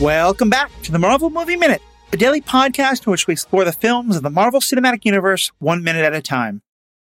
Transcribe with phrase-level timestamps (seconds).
[0.00, 1.80] Welcome back to the Marvel Movie Minute,
[2.12, 5.82] a daily podcast in which we explore the films of the Marvel Cinematic Universe one
[5.82, 6.60] minute at a time.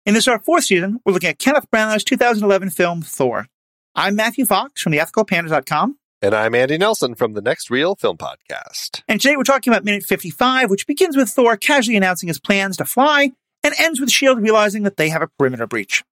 [0.05, 3.47] In this our fourth season, we're looking at Kenneth Branagh's 2011 film Thor.
[3.95, 5.97] I'm Matthew Fox from theethicalpanda.com.
[6.21, 9.01] And I'm Andy Nelson from the Next Reel Film Podcast.
[9.07, 12.77] And today we're talking about minute 55, which begins with Thor casually announcing his plans
[12.77, 13.31] to fly
[13.63, 14.41] and ends with S.H.I.E.L.D.
[14.43, 16.03] realizing that they have a perimeter breach.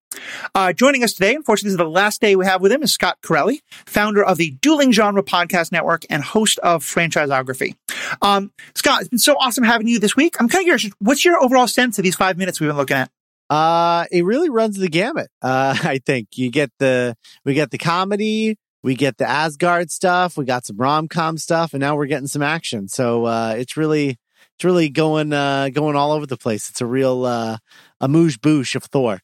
[0.54, 2.91] Uh, joining us today, unfortunately, this is the last day we have with him, is
[2.91, 7.76] Scott Carelli, founder of the Dueling Genre Podcast Network and host of Franchisography.
[8.21, 10.35] Um, Scott, it's been so awesome having you this week.
[10.40, 12.98] I'm kind of curious, what's your overall sense of these five minutes we've been looking
[12.98, 13.12] at?
[13.49, 15.30] Uh, it really runs the gamut.
[15.41, 20.38] Uh, I think you get the, we get the comedy, we get the Asgard stuff,
[20.38, 22.88] we got some rom com stuff, and now we're getting some action.
[22.88, 24.18] So, uh, it's really,
[24.57, 26.70] it's really going, uh, going all over the place.
[26.70, 27.57] It's a real, uh,
[27.99, 29.21] amuse bouche of Thor.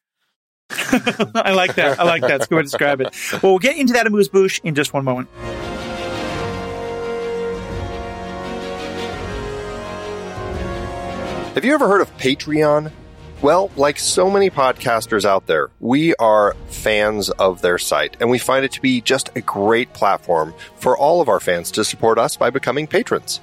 [1.35, 1.99] I like that.
[1.99, 2.45] I like that.
[2.45, 3.15] A good way to describe it.
[3.33, 5.29] Well, we'll get into that amuse bouche in just one moment.
[11.53, 12.91] Have you ever heard of Patreon?
[13.41, 18.37] Well, like so many podcasters out there, we are fans of their site, and we
[18.37, 22.17] find it to be just a great platform for all of our fans to support
[22.19, 23.41] us by becoming patrons.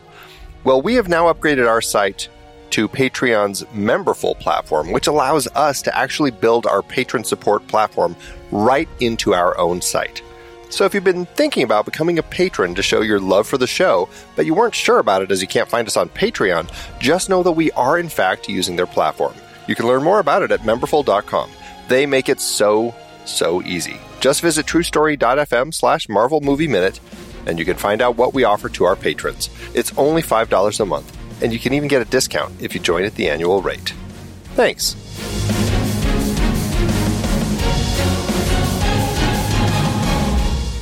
[0.64, 2.28] Well, we have now upgraded our site
[2.70, 8.16] to Patreon's Memberful platform, which allows us to actually build our patron support platform
[8.50, 10.22] right into our own site.
[10.70, 13.66] So if you've been thinking about becoming a patron to show your love for the
[13.66, 17.30] show, but you weren't sure about it as you can't find us on Patreon, just
[17.30, 19.34] know that we are in fact using their platform.
[19.66, 21.50] You can learn more about it at memberful.com.
[21.88, 23.98] They make it so, so easy.
[24.20, 27.00] Just visit truestory.fm slash Marvel Movie Minute
[27.48, 29.48] and you can find out what we offer to our patrons.
[29.74, 33.04] It's only $5 a month, and you can even get a discount if you join
[33.04, 33.94] at the annual rate.
[34.54, 34.96] Thanks.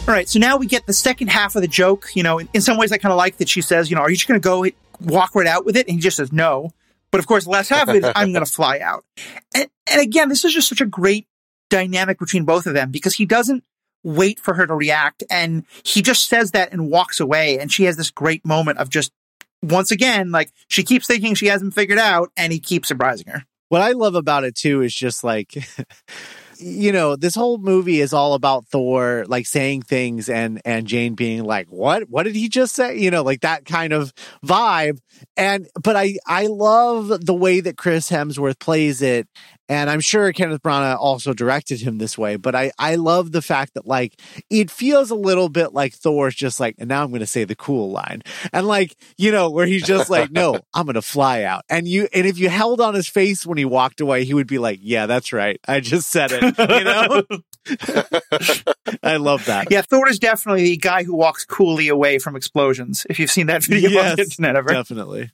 [0.09, 2.11] All right, so now we get the second half of the joke.
[2.15, 4.03] You know, in, in some ways, I kind of like that she says, you know,
[4.03, 4.65] are you just going to go
[5.01, 5.89] walk right out with it?
[5.89, 6.71] And he just says no.
[7.11, 9.05] But of course, the last half of it is, I'm going to fly out.
[9.53, 11.27] And, and again, this is just such a great
[11.71, 13.65] dynamic between both of them because he doesn't
[14.05, 17.59] wait for her to react and he just says that and walks away.
[17.59, 19.11] And she has this great moment of just,
[19.63, 23.45] once again, like she keeps thinking she hasn't figured out and he keeps surprising her.
[23.69, 25.55] What I love about it too is just like,
[26.59, 31.15] you know, this whole movie is all about Thor like saying things and and Jane
[31.15, 32.09] being like, "What?
[32.09, 34.13] What did he just say?" You know, like that kind of
[34.45, 34.99] vibe.
[35.37, 39.29] And but I I love the way that Chris Hemsworth plays it
[39.69, 43.43] and I'm sure Kenneth Branagh also directed him this way, but I, I love the
[43.43, 47.11] fact that like it feels a little bit like Thor's just like, and now I'm
[47.11, 48.23] going to say the cool line.
[48.53, 51.65] And like, you know, where he's just like, no, I'm going to fly out.
[51.69, 54.47] And you, and if you held on his face when he walked away, he would
[54.47, 55.59] be like, yeah, that's right.
[55.67, 57.23] I just said it, you know?
[59.03, 59.69] I love that.
[59.71, 63.07] Yeah, Thor is definitely the guy who walks coolly away from explosions.
[63.11, 64.69] If you've seen that video yes, on the internet ever.
[64.69, 65.31] Definitely.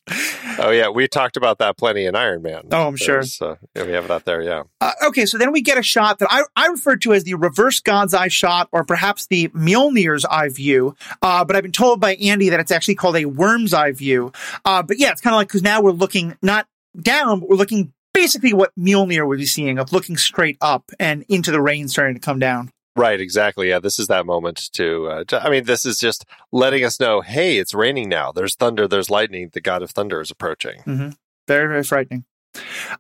[0.59, 0.89] Oh, yeah.
[0.89, 2.63] We talked about that plenty in Iron Man.
[2.73, 3.23] Oh, I'm sure.
[3.41, 4.65] Uh, yeah, we have that there, yeah.
[4.81, 7.35] Uh, okay, so then we get a shot that I, I refer to as the
[7.35, 10.97] reverse God's eye shot, or perhaps the Mjolnir's eye view.
[11.21, 14.33] Uh, but I've been told by Andy that it's actually called a worm's eye view.
[14.65, 16.67] Uh, but yeah, it's kind of like because now we're looking not
[17.01, 21.25] down, but we're looking basically what Mjolnir would be seeing of looking straight up and
[21.29, 22.71] into the rain starting to come down.
[22.95, 23.71] Right, exactly.
[23.71, 27.01] Yeah, this is that moment to, uh, to, I mean, this is just letting us
[27.01, 28.33] know, hey, it's raining now.
[28.33, 29.49] There's thunder, there's lightning.
[29.53, 30.81] The god of thunder is approaching.
[30.81, 31.11] Mm-hmm.
[31.49, 32.25] Very, very frightening.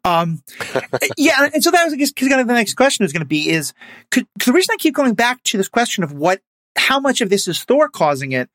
[0.04, 0.42] Um,
[1.16, 3.26] yeah, and so that was, I guess, kind of the next question is going to
[3.26, 3.72] be is
[4.10, 6.40] could, the reason I keep going back to this question of what,
[6.76, 8.48] how much of this is Thor causing it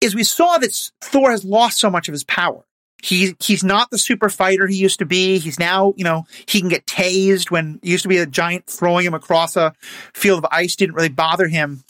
[0.00, 2.64] is we saw that Thor has lost so much of his power.
[3.02, 5.38] He he's not the super fighter he used to be.
[5.38, 9.06] He's now, you know, he can get tased when used to be a giant throwing
[9.06, 9.72] him across a
[10.14, 11.84] field of ice didn't really bother him.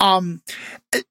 [0.00, 0.42] Um,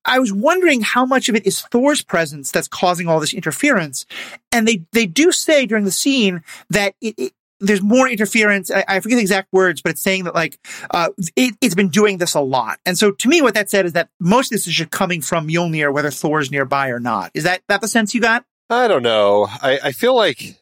[0.05, 4.05] I was wondering how much of it is Thor's presence that's causing all this interference.
[4.51, 8.71] And they they do say during the scene that it, it there's more interference.
[8.71, 10.59] I, I, forget the exact words, but it's saying that like
[10.89, 12.79] uh, it, has been doing this a lot.
[12.85, 15.21] And so to me, what that said is that most of this is just coming
[15.21, 17.31] from Mjolnir, whether Thor's nearby or not.
[17.33, 18.43] Is that that the sense you got?
[18.71, 19.47] I don't know.
[19.49, 20.55] I, I feel like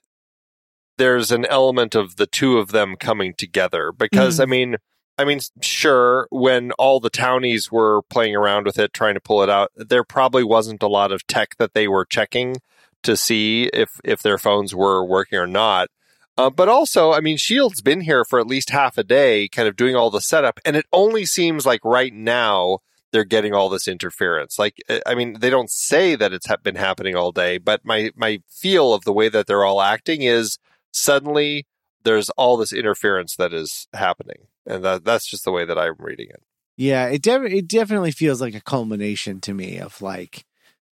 [0.97, 4.41] there's an element of the two of them coming together because mm.
[4.41, 4.77] I mean,
[5.19, 9.43] I mean, sure, when all the townies were playing around with it, trying to pull
[9.43, 12.55] it out, there probably wasn't a lot of tech that they were checking
[13.03, 15.89] to see if if their phones were working or not.
[16.35, 19.67] Uh, but also, I mean, Shield's been here for at least half a day, kind
[19.67, 22.79] of doing all the setup, and it only seems like right now
[23.11, 24.59] they're getting all this interference.
[24.59, 28.11] Like, uh, I mean, they don't say that it's been happening all day, but my
[28.15, 30.57] my feel of the way that they're all acting is
[30.91, 31.65] suddenly
[32.03, 35.95] there's all this interference that is happening, and that that's just the way that I'm
[35.99, 36.41] reading it.
[36.77, 40.45] Yeah, it de- it definitely feels like a culmination to me of like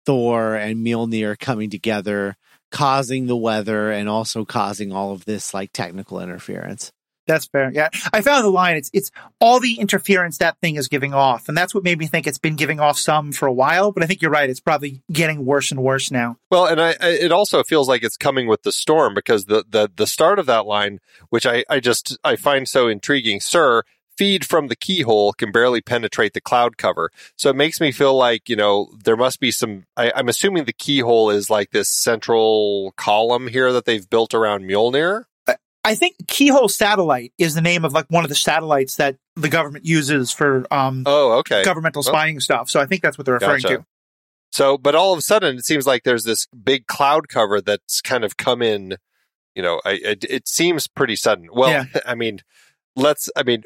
[0.05, 2.37] Thor and Mjolnir coming together,
[2.73, 6.93] causing the weather and also causing all of this like technical interference.
[7.27, 7.73] That's fair.
[7.73, 7.89] Yeah.
[8.13, 8.77] I found the line.
[8.77, 11.49] It's, it's all the interference that thing is giving off.
[11.49, 13.91] And that's what made me think it's been giving off some for a while.
[13.91, 14.49] But I think you're right.
[14.49, 16.37] It's probably getting worse and worse now.
[16.51, 19.65] Well, and I, I it also feels like it's coming with the storm because the,
[19.69, 21.01] the, the start of that line,
[21.31, 23.83] which I, I just, I find so intriguing, sir,
[24.17, 27.11] feed from the keyhole can barely penetrate the cloud cover.
[27.37, 30.65] So it makes me feel like, you know, there must be some, I, I'm assuming
[30.65, 35.25] the keyhole is like this central column here that they've built around Mjolnir.
[35.87, 39.49] I think Keyhole Satellite is the name of like one of the satellites that the
[39.49, 41.63] government uses for um Oh, okay.
[41.65, 42.69] governmental spying stuff.
[42.71, 43.77] So I think that's what they're referring Gotcha.
[43.79, 43.87] to.
[44.53, 48.01] So, but all of a sudden, it seems like there's this big cloud cover that's
[48.01, 48.97] kind of come in.
[49.55, 51.49] You know, I, it, it seems pretty sudden.
[51.53, 51.85] Well, Yeah.
[52.07, 52.41] I mean,
[52.95, 53.29] let's.
[53.37, 53.63] I mean,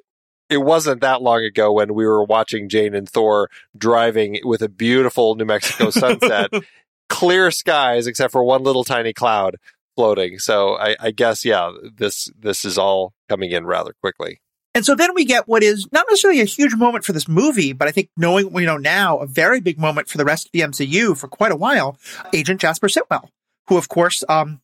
[0.49, 4.69] it wasn't that long ago when we were watching Jane and Thor driving with a
[4.69, 6.51] beautiful New Mexico sunset,
[7.09, 9.57] clear skies except for one little tiny cloud
[10.01, 10.39] floating.
[10.39, 14.41] So, I, I guess, yeah, this this is all coming in rather quickly.
[14.75, 17.73] And so then we get what is not necessarily a huge moment for this movie,
[17.73, 20.47] but I think knowing what we know now, a very big moment for the rest
[20.47, 21.99] of the MCU for quite a while.
[22.33, 23.29] Agent Jasper Sitwell,
[23.67, 24.61] who of course, um,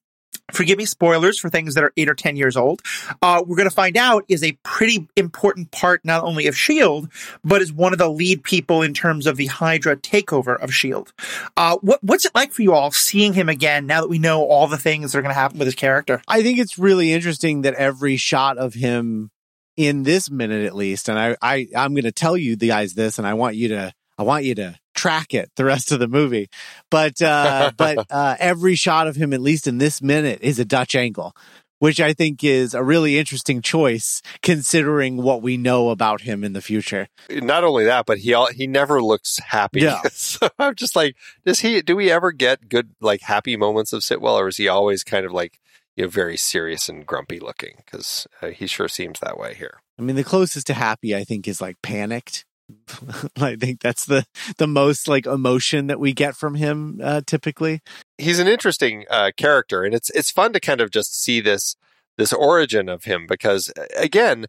[0.53, 2.83] forgive me, spoilers for things that are eight or 10 years old.
[3.23, 7.09] Uh, we're going to find out is a pretty important part not only of S.H.I.E.L.D.,
[7.45, 11.11] but is one of the lead people in terms of the Hydra takeover of S.H.I.E.L.D.
[11.57, 14.45] Uh, what, what's it like for you all seeing him again now that we know
[14.45, 16.23] all the things that are going to happen with his character?
[16.29, 19.31] I think it's really interesting that every shot of him
[19.77, 23.19] in this minute at least, and I, I I'm gonna tell you the guys this
[23.19, 26.09] and I want you to I want you to track it the rest of the
[26.09, 26.49] movie.
[26.91, 30.65] But uh but uh every shot of him, at least in this minute, is a
[30.65, 31.35] Dutch angle.
[31.79, 36.55] Which I think is a really interesting choice considering what we know about him in
[36.55, 37.07] the future.
[37.29, 39.83] not only that, but he all, he never looks happy.
[39.83, 40.01] Yeah.
[40.11, 41.83] so I'm just like, does he?
[41.83, 45.27] Do we ever get good like happy moments of Sitwell, or is he always kind
[45.27, 45.61] of like
[45.97, 47.75] you know very serious and grumpy looking?
[47.85, 49.81] Because uh, he sure seems that way here.
[49.99, 52.45] I mean, the closest to happy, I think, is like panicked.
[53.37, 54.25] I think that's the
[54.59, 57.81] the most like emotion that we get from him uh, typically.
[58.19, 61.77] He's an interesting uh, character, and it's it's fun to kind of just see this
[62.19, 64.47] this origin of him because again.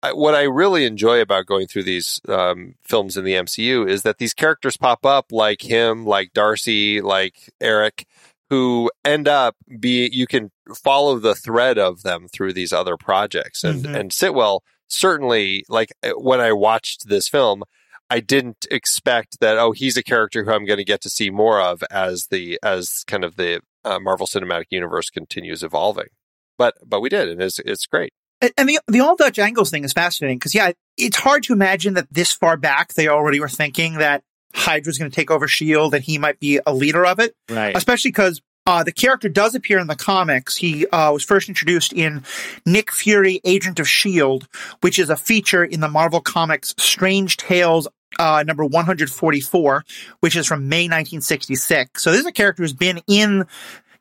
[0.00, 4.02] I- What I really enjoy about going through these um, films in the MCU is
[4.02, 8.06] that these characters pop up like him, like Darcy, like Eric,
[8.48, 10.52] who end up be you can
[10.84, 13.94] follow the thread of them through these other projects and Mhm.
[13.98, 17.62] and Sitwell certainly like uh, when I watched this film
[18.10, 21.30] I didn't expect that oh he's a character who I'm going to get to see
[21.30, 26.08] more of as the as kind of the uh, Marvel Cinematic Universe continues evolving
[26.56, 29.70] but but we did and it's it's great And- And the the all Dutch angles
[29.70, 33.40] thing is fascinating because yeah, it's hard to imagine that this far back they already
[33.40, 34.22] were thinking that
[34.54, 37.76] Hydra's going to take over Shield and he might be a leader of it, Right.
[37.76, 38.40] especially because.
[38.68, 40.54] Uh, the character does appear in the comics.
[40.54, 42.22] He uh, was first introduced in
[42.66, 44.46] Nick Fury, Agent of S.H.I.E.L.D.,
[44.82, 47.88] which is a feature in the Marvel Comics Strange Tales
[48.18, 49.84] uh, number 144,
[50.20, 52.02] which is from May 1966.
[52.02, 53.46] So this is a character who's been in,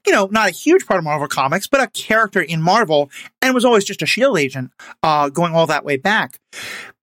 [0.05, 3.09] you know, not a huge part of Marvel Comics, but a character in Marvel
[3.41, 4.71] and was always just a shield agent
[5.01, 6.41] uh, going all that way back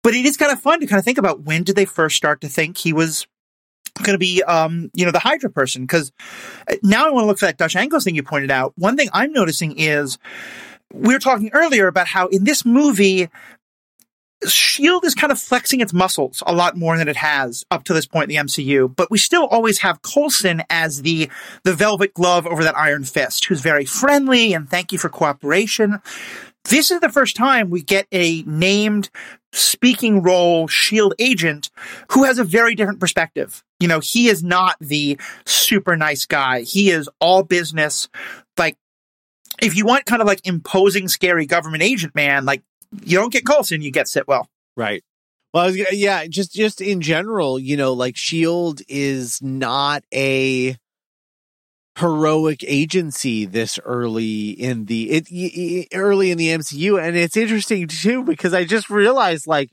[0.05, 2.15] but it is kind of fun to kind of think about when did they first
[2.15, 3.27] start to think he was
[4.03, 6.13] going to be um you know the hydra person because
[6.83, 9.09] now i want to look for that dutch angles thing you pointed out one thing
[9.13, 10.19] i'm noticing is
[10.93, 13.29] we were talking earlier about how in this movie
[14.47, 17.95] shield is kind of flexing its muscles a lot more than it has up to
[17.95, 21.31] this point in the MCU, but we still always have Coulson as the
[21.63, 26.01] the velvet glove over that iron fist, who's very friendly and thank you for cooperation.
[26.65, 29.11] This is the first time we get a named
[29.53, 31.71] speaking role shield agent
[32.13, 33.63] who has a very different perspective.
[33.85, 36.63] You know, he is not the super nice guy.
[36.63, 38.09] He is all business.
[38.57, 38.79] Like,
[39.61, 42.63] if you want kind of like imposing, scary government agent man, like
[43.03, 44.47] you don't get Coulson, you get Sitwell.
[44.75, 45.05] Right.
[45.53, 50.79] Well, yeah, just just in general, you know, like Shield is not a
[51.99, 57.87] heroic agency this early in the it y- early in the MCU, and it's interesting
[57.87, 59.69] too because I just realized like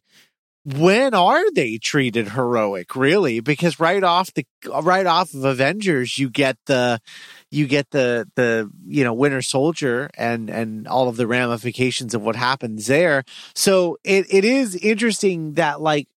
[0.64, 3.40] when are they treated heroic really?
[3.40, 4.46] Because right off the
[4.84, 7.02] right off of avengers you get the
[7.50, 12.22] you get the the you know winter soldier and and all of the ramifications of
[12.22, 13.24] what happens there.
[13.56, 16.08] So it it is interesting that like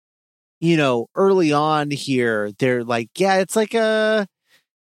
[0.61, 4.27] you know early on here they're like yeah it's like a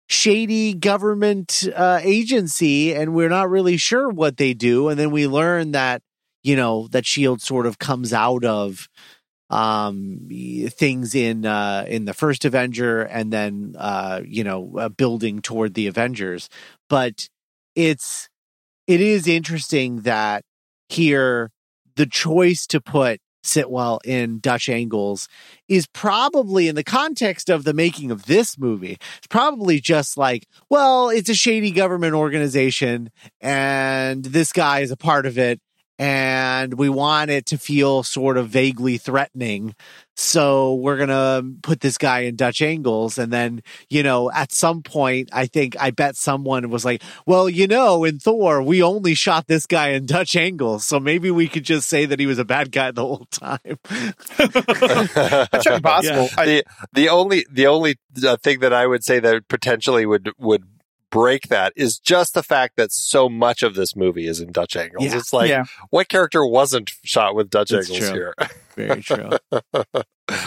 [0.08, 4.88] shady government uh agency and we're not really sure what they do.
[4.88, 6.02] And then we learn that
[6.44, 8.88] you know that shield sort of comes out of
[9.50, 10.28] um,
[10.70, 15.74] things in uh, in the first Avenger, and then uh, you know uh, building toward
[15.74, 16.50] the Avengers.
[16.90, 17.30] But
[17.76, 18.30] it's
[18.88, 20.44] it is interesting that
[20.88, 21.52] here
[21.96, 25.28] the choice to put Sitwell in Dutch angles
[25.68, 28.98] is probably in the context of the making of this movie.
[29.18, 34.98] It's probably just like, well, it's a shady government organization and this guy is a
[34.98, 35.60] part of it
[36.00, 39.76] and we want it to feel sort of vaguely threatening.
[40.16, 43.18] So we're going to put this guy in Dutch angles.
[43.18, 47.50] And then, you know, at some point, I think, I bet someone was like, well,
[47.50, 50.86] you know, in Thor, we only shot this guy in Dutch angles.
[50.86, 53.60] So maybe we could just say that he was a bad guy the whole time.
[54.38, 56.30] That's certainly possible.
[56.38, 56.46] Yeah.
[56.46, 56.64] The,
[56.94, 60.64] the only, the only uh, thing that I would say that potentially would, would
[61.12, 64.76] break that is just the fact that so much of this movie is in Dutch
[64.76, 65.06] angles.
[65.06, 65.18] Yeah.
[65.18, 65.66] It's like, yeah.
[65.90, 68.18] what character wasn't shot with Dutch That's angles true.
[68.18, 68.36] here?
[68.76, 69.30] Very true.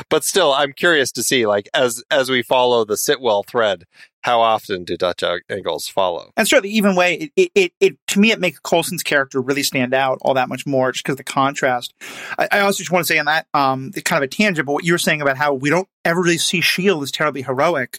[0.09, 3.85] but still, I'm curious to see, like, as as we follow the Sitwell thread,
[4.23, 6.31] how often do Dutch angles follow?
[6.37, 9.93] And certainly, even way, it, it, it, to me, it makes Coulson's character really stand
[9.93, 11.93] out all that much more just because the contrast.
[12.39, 14.73] I, I, also just want to say on that, um, kind of a tangent, but
[14.73, 17.03] what you were saying about how we don't ever really see S.H.I.E.L.D.
[17.03, 17.99] as terribly heroic.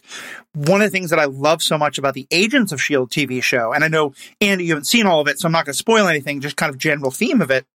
[0.54, 3.26] One of the things that I love so much about the Agents of S.H.I.E.L.D.
[3.26, 5.66] TV show, and I know, Andy, you haven't seen all of it, so I'm not
[5.66, 7.66] going to spoil anything, just kind of general theme of it,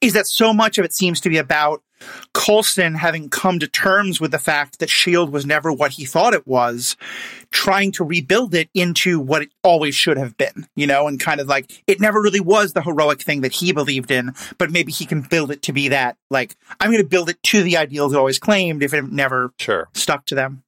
[0.00, 1.82] is that so much of it seems to be about
[2.32, 5.32] Coulson having come to terms with the fact that S.H.I.E.L.D.
[5.32, 6.96] was never what he thought it was,
[7.50, 11.40] trying to rebuild it into what it always should have been, you know, and kind
[11.40, 14.92] of like it never really was the heroic thing that he believed in, but maybe
[14.92, 16.16] he can build it to be that.
[16.30, 19.52] Like, I'm going to build it to the ideals it always claimed if it never
[19.58, 19.88] sure.
[19.94, 20.62] stuck to them.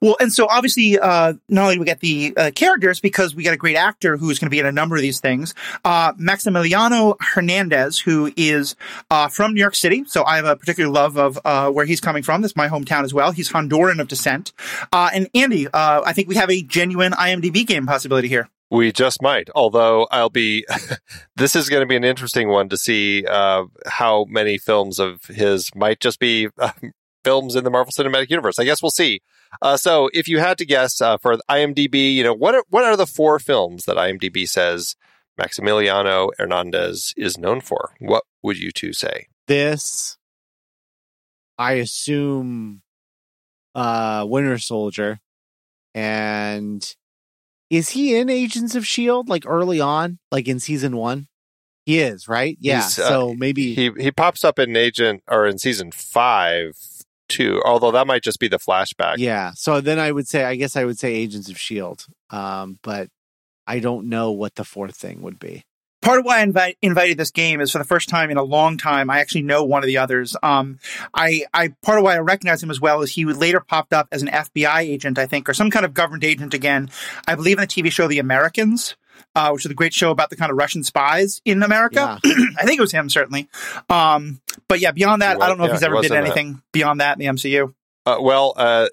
[0.00, 3.42] Well, and so obviously, uh, not only do we get the uh, characters because we
[3.42, 5.54] get a great actor who's going to be in a number of these things.
[5.84, 8.76] Uh, Maximiliano Hernandez, who is
[9.10, 12.00] uh, from New York City, so I have a particular love of uh, where he's
[12.00, 12.42] coming from.
[12.42, 13.32] That's my hometown as well.
[13.32, 14.52] He's Honduran of descent.
[14.92, 18.48] Uh, and Andy, I think we have a genuine IMDb game possibility here.
[18.70, 19.50] We just might.
[19.54, 20.66] Although I'll be,
[21.36, 25.70] this is going to be an interesting one to see how many films of his
[25.74, 26.48] might just be
[27.24, 28.58] films in the Marvel Cinematic Universe.
[28.58, 29.20] I guess we'll see.
[29.62, 32.84] Uh, so, if you had to guess uh, for IMDb, you know what are, what
[32.84, 34.94] are the four films that IMDb says
[35.40, 37.94] Maximiliano Hernandez is known for?
[37.98, 39.26] What would you two say?
[39.46, 40.16] This,
[41.58, 42.82] I assume,
[43.74, 45.20] uh, Winter Soldier,
[45.94, 46.94] and
[47.70, 51.28] is he in Agents of Shield like early on, like in season one?
[51.86, 52.56] He is, right?
[52.60, 52.78] Yeah.
[52.78, 56.72] Uh, so maybe he he pops up in Agent or in season five
[57.34, 57.62] too.
[57.64, 59.16] Although that might just be the flashback.
[59.18, 59.52] Yeah.
[59.54, 62.06] So then I would say, I guess I would say Agents of Shield.
[62.30, 63.08] Um, but
[63.66, 65.64] I don't know what the fourth thing would be.
[66.02, 68.42] Part of why I invite, invited this game is for the first time in a
[68.42, 69.08] long time.
[69.08, 70.36] I actually know one of the others.
[70.42, 70.78] Um,
[71.14, 74.08] I, I part of why I recognize him as well is he later popped up
[74.12, 76.90] as an FBI agent, I think, or some kind of government agent again.
[77.26, 78.96] I believe in the TV show The Americans
[79.34, 82.20] uh, which is a great show about the kind of Russian spies in America.
[82.24, 82.32] Yeah.
[82.58, 83.48] I think it was him, certainly.
[83.88, 86.62] Um, but yeah, beyond that, I don't know yeah, if he's ever did anything that.
[86.72, 87.74] beyond that in the MCU.
[88.06, 88.88] Uh, well, uh,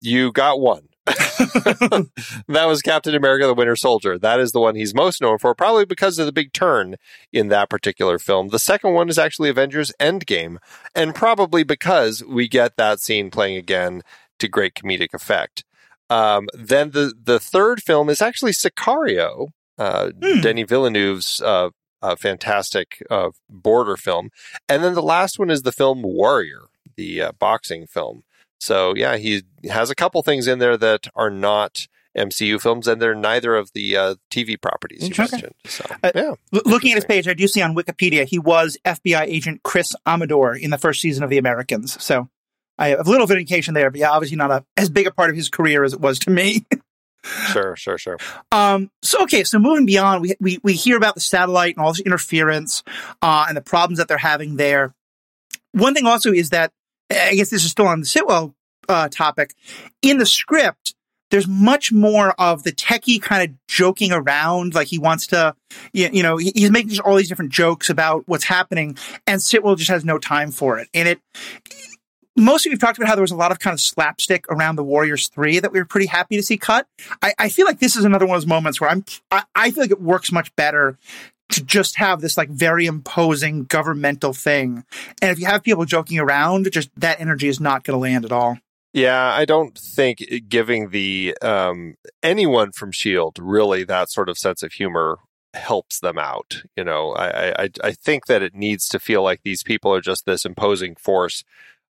[0.00, 0.88] you got one.
[1.04, 4.18] that was Captain America the Winter Soldier.
[4.18, 6.94] That is the one he's most known for, probably because of the big turn
[7.32, 8.48] in that particular film.
[8.48, 10.58] The second one is actually Avengers Endgame,
[10.94, 14.02] and probably because we get that scene playing again
[14.38, 15.64] to great comedic effect.
[16.12, 20.40] Um, then the the third film is actually Sicario, uh, hmm.
[20.40, 21.70] Denis Villeneuve's uh,
[22.02, 24.28] uh, fantastic uh, border film,
[24.68, 26.64] and then the last one is the film Warrior,
[26.96, 28.24] the uh, boxing film.
[28.60, 33.00] So yeah, he has a couple things in there that are not MCU films, and
[33.00, 35.54] they're neither of the uh, TV properties you mentioned.
[35.64, 36.34] So, yeah.
[36.52, 40.54] looking at his page, I do see on Wikipedia he was FBI agent Chris Amador
[40.54, 42.02] in the first season of The Americans.
[42.02, 42.28] So
[42.78, 45.30] I have a little vindication there, but yeah, obviously not a, as big a part
[45.30, 46.64] of his career as it was to me.
[47.52, 48.18] sure, sure, sure.
[48.50, 51.92] Um, so okay, so moving beyond, we we we hear about the satellite and all
[51.92, 52.82] this interference,
[53.20, 54.94] uh, and the problems that they're having there.
[55.72, 56.72] One thing also is that
[57.10, 58.54] I guess this is still on the Sitwell
[58.88, 59.54] uh, topic.
[60.02, 60.94] In the script,
[61.30, 65.54] there's much more of the techie kind of joking around, like he wants to,
[65.92, 70.04] you know, he's making all these different jokes about what's happening, and Sitwell just has
[70.04, 70.88] no time for it.
[70.92, 71.20] And it,
[72.36, 74.84] mostly we've talked about how there was a lot of kind of slapstick around the
[74.84, 76.86] Warriors three that we were pretty happy to see cut.
[77.22, 79.70] I, I feel like this is another one of those moments where I'm I, I,
[79.70, 80.98] feel like it works much better
[81.50, 84.84] to just have this like very imposing governmental thing.
[85.20, 88.24] And if you have people joking around, just that energy is not going to land
[88.24, 88.58] at all.
[88.94, 94.62] Yeah, I don't think giving the um, anyone from Shield really that sort of sense
[94.62, 95.18] of humor
[95.54, 96.62] helps them out.
[96.76, 100.00] You know, I, I I think that it needs to feel like these people are
[100.00, 101.42] just this imposing force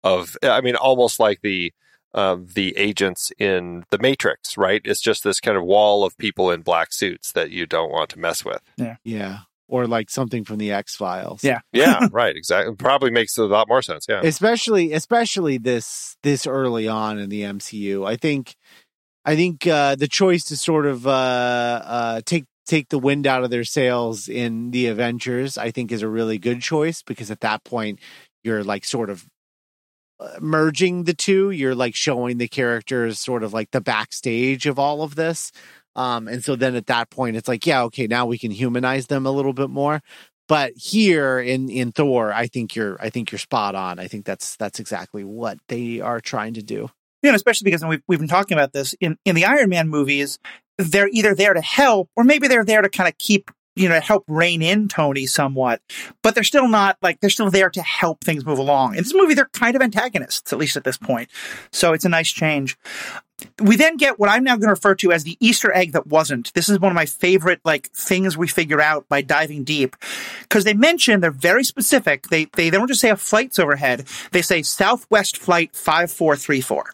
[0.04, 1.74] of I mean almost like the
[2.13, 4.82] uh, the agents in the Matrix, right?
[4.86, 8.10] It's just this kind of wall of people in black suits that you don't want
[8.12, 8.62] to mess with.
[8.77, 8.96] Yeah.
[9.04, 9.39] Yeah.
[9.68, 11.44] Or like something from the X Files.
[11.44, 11.60] Yeah.
[11.74, 12.36] Yeah, right.
[12.36, 12.75] Exactly.
[12.75, 14.06] Probably makes a lot more sense.
[14.10, 14.22] Yeah.
[14.24, 18.08] especially especially this this early on in the MCU.
[18.08, 18.56] I think
[19.25, 23.44] I think uh, the choice to sort of uh, uh, take take the wind out
[23.44, 27.42] of their sails in the Avengers, I think, is a really good choice because at
[27.42, 28.00] that point
[28.44, 29.25] you're like sort of
[30.39, 31.51] merging the two.
[31.51, 35.51] You're like showing the characters sort of like the backstage of all of this.
[35.95, 39.07] Um, and so then at that point, it's like, yeah, okay, now we can humanize
[39.07, 40.01] them a little bit more.
[40.47, 44.00] But here in in Thor, I think you're I think you're spot on.
[44.00, 46.89] I think that's that's exactly what they are trying to do.
[47.24, 49.89] You know, especially because we've, we've been talking about this in, in the Iron Man
[49.89, 50.38] movies,
[50.77, 54.00] they're either there to help or maybe they're there to kind of keep, you know,
[54.00, 55.81] help rein in Tony somewhat,
[56.24, 58.96] but they're still not like, they're still there to help things move along.
[58.96, 61.29] In this movie, they're kind of antagonists, at least at this point.
[61.72, 62.77] So it's a nice change.
[63.62, 66.07] We then get what I'm now going to refer to as the Easter egg that
[66.07, 66.51] wasn't.
[66.55, 69.96] This is one of my favorite like things we figure out by diving deep
[70.41, 72.29] because they mention they're very specific.
[72.29, 74.07] They, they don't just say a flight's overhead.
[74.31, 76.93] They say Southwest Flight 5434.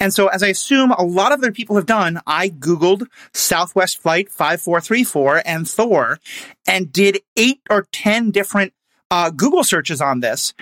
[0.00, 3.98] And so, as I assume a lot of other people have done, I Googled Southwest
[3.98, 6.18] Flight 5434 and Thor
[6.66, 8.72] and did eight or 10 different
[9.10, 10.54] uh, Google searches on this.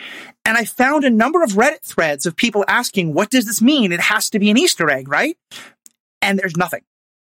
[0.44, 3.92] And I found a number of Reddit threads of people asking, what does this mean?
[3.92, 5.36] It has to be an Easter egg, right?
[6.20, 6.82] And there's nothing.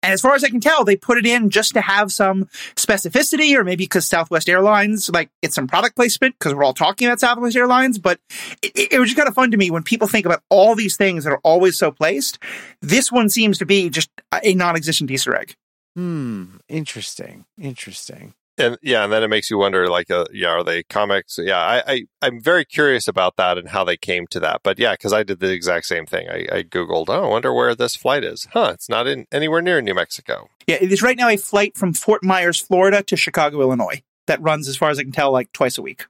[0.06, 2.44] And as far as I can tell, they put it in just to have some
[2.76, 7.08] specificity, or maybe because Southwest Airlines, like it's some product placement because we're all talking
[7.08, 7.98] about Southwest Airlines.
[7.98, 8.20] But
[8.62, 10.96] it, it was just kind of fun to me when people think about all these
[10.96, 12.38] things that are always so placed.
[12.80, 14.08] This one seems to be just
[14.44, 15.56] a non-existent Easter egg.
[15.96, 16.58] Hmm.
[16.68, 17.44] Interesting.
[17.60, 18.34] Interesting.
[18.58, 21.38] And yeah, and then it makes you wonder, like, uh, yeah, are they comics?
[21.42, 24.60] Yeah, I, I, I'm very curious about that and how they came to that.
[24.62, 26.28] But yeah, because I did the exact same thing.
[26.28, 28.46] I, I googled, oh, I wonder where this flight is.
[28.52, 28.72] Huh?
[28.74, 30.48] It's not in anywhere near New Mexico.
[30.66, 34.42] Yeah, it is right now a flight from Fort Myers, Florida to Chicago, Illinois that
[34.42, 36.06] runs, as far as I can tell, like twice a week.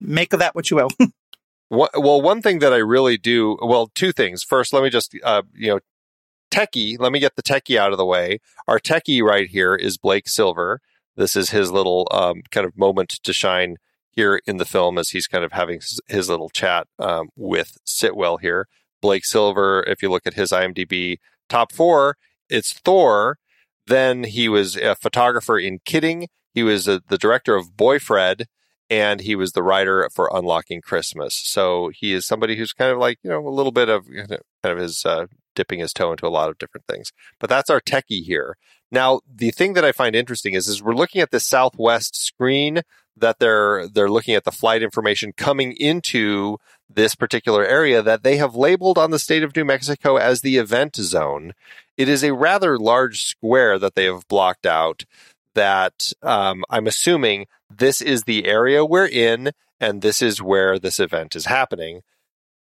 [0.00, 0.90] Make of that what you will.
[1.72, 4.42] Well, one thing that I really do, well, two things.
[4.42, 5.78] First, let me just, uh, you know,
[6.50, 6.98] techie.
[6.98, 8.40] Let me get the techie out of the way.
[8.66, 10.80] Our techie right here is Blake Silver.
[11.20, 13.76] This is his little um, kind of moment to shine
[14.10, 15.78] here in the film as he's kind of having
[16.08, 18.68] his, little chat um, with Sitwell here.
[19.02, 21.18] Blake Silver, if you look at his IMDb
[21.50, 22.16] top four,
[22.48, 23.36] it's Thor.
[23.86, 26.28] Then he was a photographer in Kidding.
[26.54, 28.46] He was uh the director of Boyfriend,
[28.88, 31.34] and he was the writer for Unlocking Christmas.
[31.34, 34.22] So he is somebody who's kind of like you know a little bit of you
[34.26, 37.12] know, kind of his uh, dipping his toe into a lot of different things.
[37.38, 38.56] But that's our techie here.
[38.90, 42.82] Now, the thing that I find interesting is, is we're looking at the Southwest screen
[43.16, 48.36] that they're they're looking at the flight information coming into this particular area that they
[48.36, 51.52] have labeled on the state of New Mexico as the event zone.
[51.96, 55.04] It is a rather large square that they have blocked out.
[55.54, 59.50] That um, I'm assuming this is the area we're in,
[59.80, 62.02] and this is where this event is happening.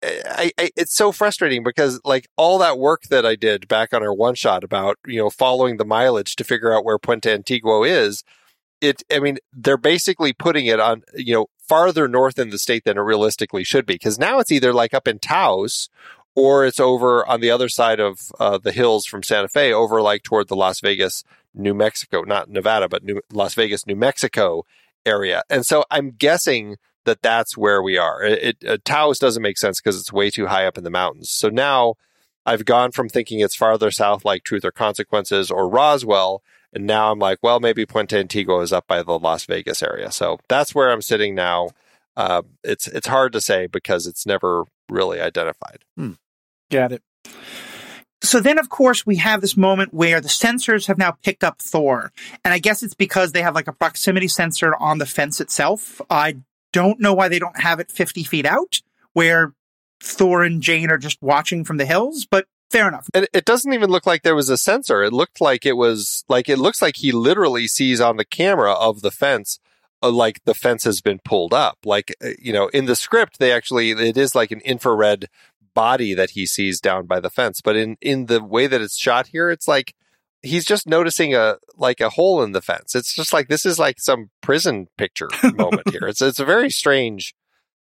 [0.04, 4.04] I, I, it's so frustrating because like all that work that I did back on
[4.04, 7.88] our one shot about you know following the mileage to figure out where Puente Antiguo
[7.88, 8.24] is,
[8.82, 12.84] it I mean they're basically putting it on you know farther north in the state
[12.84, 13.96] than it realistically should be.
[13.96, 15.90] Because now it's either like up in Taos
[16.36, 20.02] or it's over on the other side of uh, the hills from Santa Fe over
[20.02, 24.66] like toward the Las Vegas, New Mexico, not Nevada, but New, Las Vegas, New Mexico
[25.06, 28.24] area, and so I'm guessing that that's where we are.
[28.24, 30.90] It, it uh, Taos doesn't make sense because it's way too high up in the
[30.90, 31.30] mountains.
[31.30, 31.96] So now
[32.46, 37.12] I've gone from thinking it's farther south, like Truth or Consequences or Roswell, and now
[37.12, 40.12] I'm like, well, maybe Puente Antiguo is up by the Las Vegas area.
[40.12, 41.70] So that's where I'm sitting now.
[42.16, 45.84] Uh, it's it's hard to say because it's never really identified.
[46.70, 47.04] Got it.
[48.24, 51.62] So then, of course, we have this moment where the sensors have now picked up
[51.62, 52.12] Thor.
[52.46, 56.02] And I guess it's because they have like a proximity sensor on the fence itself.
[56.10, 56.38] I
[56.74, 58.82] don't know why they don't have it 50 feet out
[59.14, 59.54] where
[60.02, 63.08] Thor and Jane are just watching from the hills, but fair enough.
[63.14, 65.04] And it doesn't even look like there was a sensor.
[65.04, 68.74] It looked like it was like it looks like he literally sees on the camera
[68.74, 69.60] of the fence
[70.02, 71.78] uh, like the fence has been pulled up.
[71.86, 75.30] Like uh, you know, in the script they actually it is like an infrared
[75.74, 78.98] body that he sees down by the fence, but in in the way that it's
[78.98, 79.94] shot here it's like
[80.44, 82.94] he's just noticing a like a hole in the fence.
[82.94, 86.08] It's just like this is like some prison picture moment here.
[86.08, 87.34] It's it's a very strange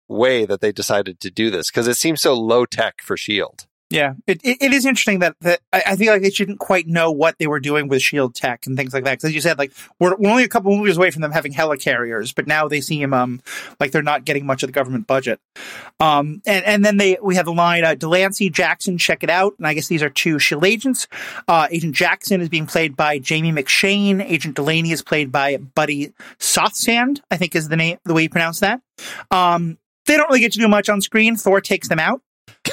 [0.07, 3.67] way that they decided to do this because it seems so low tech for Shield.
[3.93, 6.87] Yeah, it, it, it is interesting that, that I, I feel like they shouldn't quite
[6.87, 9.11] know what they were doing with Shield tech and things like that.
[9.11, 11.53] Because as you said, like we're, we're only a couple movies away from them having
[11.53, 13.39] helicarriers, but now they seem um
[13.79, 15.39] like they're not getting much of the government budget.
[15.99, 19.53] Um, and and then they we have the line uh, Delaney Jackson, check it out.
[19.59, 21.07] And I guess these are two Shield agents.
[21.47, 24.25] Uh, Agent Jackson is being played by Jamie McShane.
[24.25, 27.21] Agent Delaney is played by Buddy Sosthand.
[27.29, 28.81] I think is the name the way you pronounce that.
[29.29, 29.77] Um,
[30.07, 31.35] they don't really get to do much on screen.
[31.35, 32.21] Thor takes them out.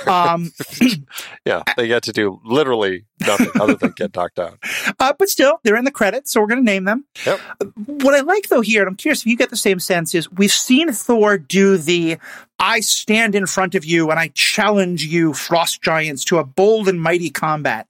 [0.07, 0.53] Um,
[1.45, 4.59] yeah, they get to do literally nothing other than get knocked out.
[4.99, 7.05] Uh, but still, they're in the credits, so we're going to name them.
[7.25, 7.41] Yep.
[7.87, 10.31] What I like, though, here, and I'm curious if you get the same sense, is
[10.31, 12.19] we've seen Thor do the
[12.59, 16.89] I stand in front of you and I challenge you, frost giants, to a bold
[16.89, 17.89] and mighty combat.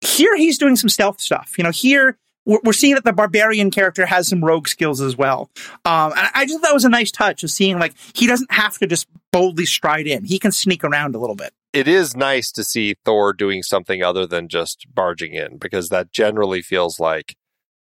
[0.00, 1.54] Here, he's doing some stealth stuff.
[1.58, 5.50] You know, here, we're seeing that the barbarian character has some rogue skills as well.
[5.84, 8.52] Um, and I just thought that was a nice touch of seeing like he doesn't
[8.52, 11.52] have to just boldly stride in; he can sneak around a little bit.
[11.72, 16.12] It is nice to see Thor doing something other than just barging in, because that
[16.12, 17.36] generally feels like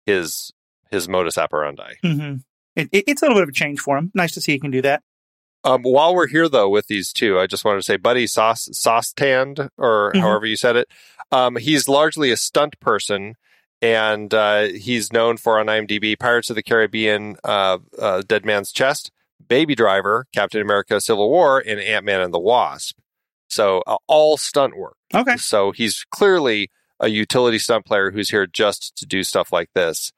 [0.06, 0.52] his
[0.90, 1.94] his modus operandi.
[2.04, 2.37] Mm-hmm.
[2.76, 4.11] It, it, it's a little bit of a change for him.
[4.14, 5.02] Nice to see he can do that.
[5.64, 9.12] Um, while we're here, though, with these two, I just wanted to say, Buddy Sauce
[9.16, 10.20] Tanned, or Mhm.
[10.20, 10.88] however you said it,
[11.32, 13.35] um, he's largely a stunt person,
[13.82, 18.72] and uh, he's known for on IMDb Pirates of the Caribbean, uh, uh, Dead Man's
[18.72, 19.10] Chest,
[19.46, 22.98] Baby Driver, Captain America: Civil War, and Ant Man and the Wasp.
[23.48, 24.96] So uh, all stunt work.
[25.14, 25.36] Okay.
[25.36, 30.12] So he's clearly a utility stunt player who's here just to do stuff like this.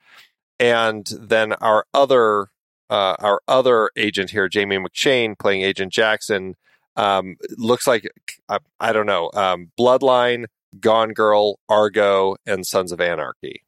[0.61, 2.49] And then our other
[2.91, 6.57] uh, our other agent here, Jamie McShane, playing Agent Jackson,
[6.97, 8.11] um, looks like
[8.49, 10.47] I, I don't know, um, Bloodline,
[10.81, 13.63] Gone Girl, Argo, and Sons of Anarchy,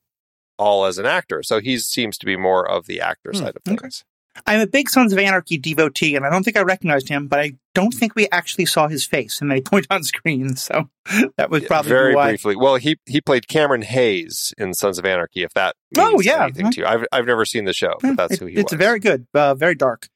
[0.59, 1.43] all as an actor.
[1.43, 3.77] So he seems to be more of the actor Hmm, side of okay.
[3.77, 4.05] things.
[4.47, 7.41] I'm a big Sons of Anarchy devotee, and I don't think I recognized him, but
[7.41, 10.55] I don't think we actually saw his face in any point on screen.
[10.55, 10.89] So
[11.37, 12.29] that was probably very why.
[12.31, 12.55] briefly.
[12.57, 15.43] Well, he he played Cameron Hayes in Sons of Anarchy.
[15.43, 16.45] If that means Oh, yeah.
[16.45, 18.71] anything to you, I've I've never seen the show, but that's it- who he it's
[18.73, 18.79] was.
[18.79, 20.09] very good, uh, very dark.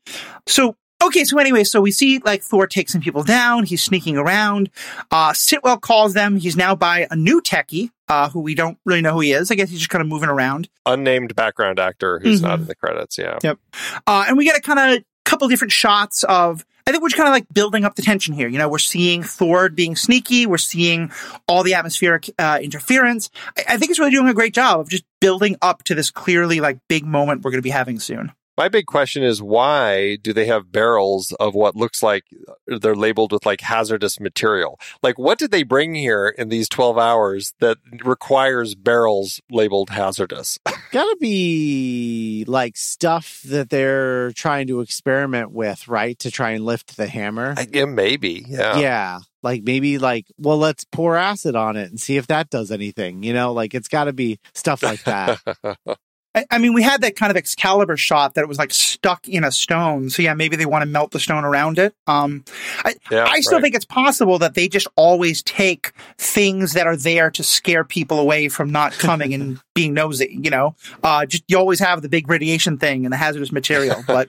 [0.47, 3.65] So okay, so anyway, so we see like Thor takes some people down.
[3.65, 4.71] He's sneaking around.
[5.11, 6.37] Uh, Sitwell calls them.
[6.37, 9.51] He's now by a new techie, uh, who we don't really know who he is.
[9.51, 10.69] I guess he's just kind of moving around.
[10.87, 12.63] unnamed background actor who's not Mhm.
[12.63, 13.17] in the credits.
[13.19, 13.59] Yeah, Yep.
[14.07, 17.17] Uh, and we get a kind of couple different shots of, I think we're just
[17.17, 18.47] kind of like building up the tension here.
[18.47, 20.45] You know, we're seeing Thor being sneaky.
[20.45, 21.11] We're seeing
[21.49, 23.31] all the atmospheric uh, interference.
[23.57, 26.11] I, I think it's really doing a great job of just building up to this
[26.11, 28.33] clearly like big moment we're going to be having soon.
[28.57, 32.25] My big question is why do they have barrels of what looks like
[32.67, 34.79] they're labeled with like hazardous material?
[35.03, 40.59] Like, what did they bring here in these 12 hours that requires barrels labeled hazardous?
[40.93, 46.17] Gotta be like stuff that they're trying to experiment with, right?
[46.21, 47.55] To try and lift the hammer.
[47.57, 48.45] I, yeah, maybe.
[48.47, 48.79] Yeah.
[48.79, 49.19] yeah.
[49.43, 53.25] Like maybe like, well, let's pour acid on it and see if that does anything.
[53.25, 55.41] You know, like it's gotta be stuff like that.
[56.35, 59.29] I, I mean, we had that kind of Excalibur shot that it was like stuck
[59.29, 60.11] in a stone.
[60.11, 61.95] So yeah, maybe they want to melt the stone around it.
[62.07, 62.45] Um,
[62.85, 63.63] I, Yeah, I still right.
[63.63, 68.19] think it's possible that they just always take things that are there to scare people
[68.19, 70.39] away from not coming and being nosy.
[70.43, 74.03] You know, uh, just you always have the big radiation thing and the hazardous material,
[74.07, 74.29] but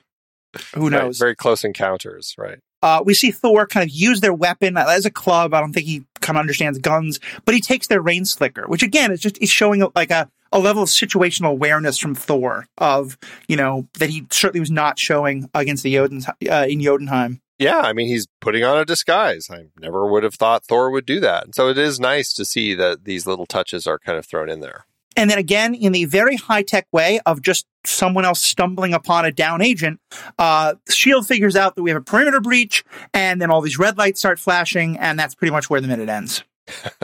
[0.75, 1.17] who Right, knows?
[1.17, 2.59] Very close encounters, right?
[2.81, 5.53] Uh, we see Thor kind of use their weapon as a club.
[5.55, 8.83] I don't think he kind of understands guns, but he takes their rain slicker, which
[8.83, 13.17] again is just is showing like a, a level of situational awareness from Thor of
[13.47, 17.41] you know that he certainly was not showing against the Jotuns uh, in Jotunheim.
[17.59, 19.49] Yeah, I mean, he's putting on a disguise.
[19.49, 21.55] I never would have thought Thor would do that.
[21.55, 24.59] So it is nice to see that these little touches are kind of thrown in
[24.59, 24.85] there.
[25.15, 29.23] And then again, in the very high tech way of just someone else stumbling upon
[29.23, 30.01] a down agent,
[30.37, 33.97] uh, Shield figures out that we have a perimeter breach, and then all these red
[33.97, 36.43] lights start flashing, and that's pretty much where the minute ends.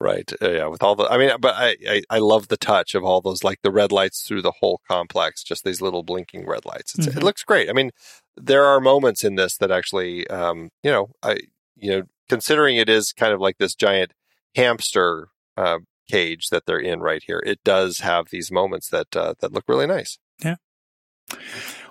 [0.00, 0.30] Right.
[0.42, 0.66] Uh, yeah.
[0.66, 3.44] With all the, I mean, but I, I, I love the touch of all those,
[3.44, 6.94] like the red lights through the whole complex, just these little blinking red lights.
[6.98, 7.16] It's, Mhm.
[7.16, 7.70] It looks great.
[7.70, 7.90] I mean,
[8.36, 11.38] there are moments in this that actually, um, you know, I,
[11.76, 14.12] you know, considering it is kind of like this giant
[14.56, 15.78] hamster, uh,
[16.10, 19.64] cage that they're in right here, it does have these moments that, uh, that look
[19.68, 20.18] really nice.
[20.44, 20.56] Yeah.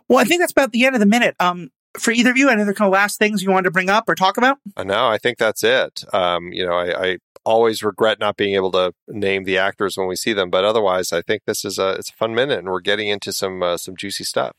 [0.08, 1.36] Well, I think that's about the end of the minute.
[1.40, 3.90] Um, for either of you, any other kind of last things you wanted to bring
[3.90, 4.58] up or talk about?
[4.76, 6.04] And now I think that's it.
[6.14, 10.08] Um, you know, I, I always regret not being able to name the actors when
[10.08, 12.68] we see them, but otherwise, I think this is a it's a fun minute, and
[12.68, 14.56] we're getting into some uh, some juicy stuff.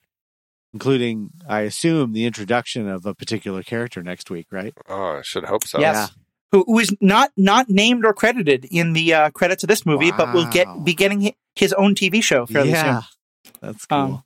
[0.72, 4.74] Including, I assume, the introduction of a particular character next week, right?
[4.88, 5.78] Oh, I should hope so.
[5.78, 6.10] Yes.
[6.50, 10.10] Who, who is not not named or credited in the uh, credits of this movie,
[10.10, 13.02] but will get be getting his own TV show fairly yeah.
[13.02, 13.52] soon.
[13.60, 13.98] That's cool.
[13.98, 14.24] Um,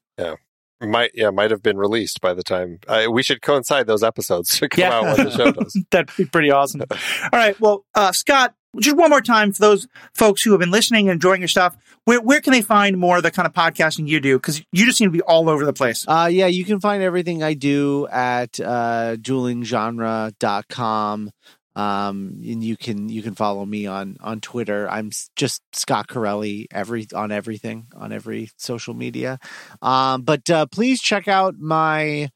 [0.80, 2.78] Might yeah, might have been released by the time.
[2.86, 4.94] Uh, we should coincide those episodes to come Yeah.
[4.94, 5.76] out when the show does.
[5.90, 6.82] That'd be pretty awesome.
[6.90, 6.96] All
[7.32, 7.58] right.
[7.60, 11.14] Well, uh, Scott, just one more time for those folks who have been listening and
[11.14, 14.20] enjoying your stuff, where, where can they find more of the kind of podcasting you
[14.20, 14.36] do?
[14.36, 16.04] Because you just seem to be all over the place.
[16.06, 21.30] Uh, yeah, you can find everything I do at uh, duelinggenre.com.
[21.78, 24.90] Um, and you can you can follow me on on Twitter.
[24.90, 29.38] I'm just Scott Carelli every on everything on every social media.
[29.80, 32.30] Um, but uh, please check out my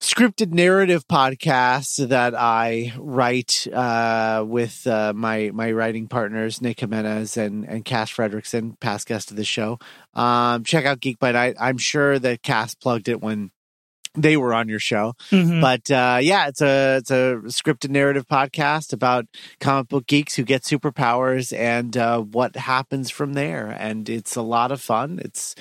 [0.00, 7.36] scripted narrative podcast that I write uh, with uh, my my writing partners Nick Jimenez
[7.36, 9.80] and and Cass Fredrickson, past guest of the show.
[10.14, 11.56] Um, check out Geek by Night.
[11.58, 13.50] I'm sure that Cass plugged it when
[14.16, 15.14] they were on your show.
[15.30, 15.60] Mhm.
[15.60, 19.26] But uh, yeah, it's a it's a scripted narrative podcast about
[19.60, 23.68] comic book geeks who get superpowers and uh, what happens from there.
[23.78, 25.20] And it's a lot of fun.
[25.22, 25.54] It's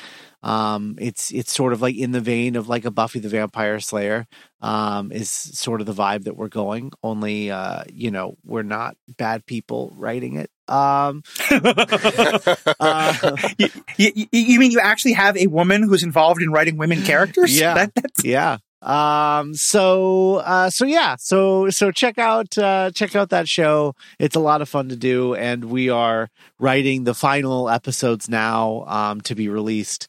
[0.44, 3.80] um, it's it's sort of like in the vein of like a Buffy the Vampire
[3.80, 4.28] Slayer.
[4.62, 6.92] Um, is sort of the vibe that we're going.
[7.04, 10.50] Only uh, you know we're not bad people writing it.
[10.68, 11.24] Um,
[12.80, 17.04] uh, you, you, you mean you actually have a woman who's involved in writing women
[17.04, 17.60] characters?
[17.60, 17.74] Yeah.
[17.76, 18.58] That, that's, yeah.
[18.82, 21.16] Um so uh so yeah.
[21.18, 23.96] So so check out uh check out that show.
[24.20, 28.86] It's a lot of fun to do and we are writing the final episodes now
[28.86, 30.08] um to be released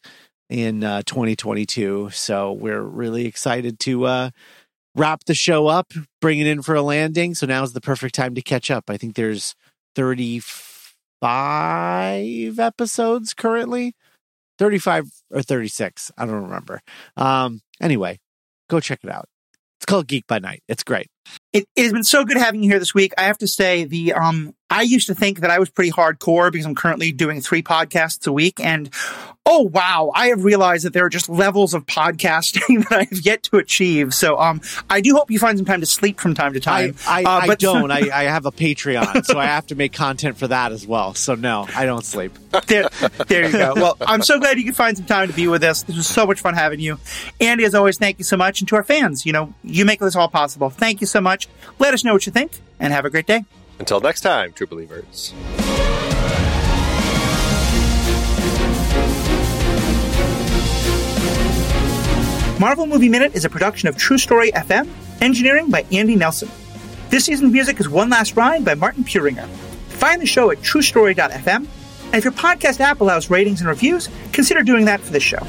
[0.51, 4.31] in uh 2022 so we're really excited to uh
[4.95, 7.35] wrap the show up bring it in for a landing.
[7.35, 8.91] So now's the perfect time to catch up.
[8.91, 9.55] I think there's
[9.97, 13.95] 35 episodes currently?
[14.59, 16.81] 35 or 36 i don't remember.
[17.17, 18.19] Um anyway
[18.71, 19.29] go check it out.
[19.79, 20.63] It's called geek by night.
[20.69, 21.09] It's great
[21.53, 23.13] it, it has been so good having you here this week.
[23.17, 26.51] I have to say, the um, I used to think that I was pretty hardcore
[26.51, 28.91] because I'm currently doing three podcasts a week, and
[29.47, 33.21] oh wow, I have realized that there are just levels of podcasting that I have
[33.25, 34.13] yet to achieve.
[34.13, 34.61] So, um,
[34.91, 36.97] I do hope you find some time to sleep from time to time.
[37.07, 40.37] i, Uh, I don't I, I have a patreon so i have to make content
[40.37, 42.37] for that as well so no i don't sleep
[42.67, 42.89] there,
[43.27, 43.75] there you go.
[43.75, 45.83] Well, I'm so glad you could find some time to be with us.
[45.83, 46.99] This was so much fun having you.
[47.41, 48.61] Andy, as always, thank you so much.
[48.61, 50.71] And to our fans, you know, you make this all possible.
[50.71, 51.49] Thank you so much.
[51.79, 53.47] Let us know what you think and have a great day.
[53.79, 55.33] Until next time, true believers.
[62.61, 64.89] Marvel Movie Minute is a production of True Story FM,
[65.23, 66.51] engineering by Andy Nelson.
[67.09, 69.47] This season's music is One Last Ride by Martin Puringer.
[69.89, 71.67] Find the show at truestory.fm,
[72.07, 75.41] and if your podcast app allows ratings and reviews, consider doing that for this show.